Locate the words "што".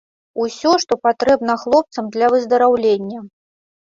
0.83-0.93